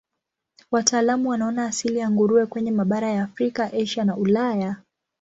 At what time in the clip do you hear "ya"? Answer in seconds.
1.99-2.09, 3.09-3.23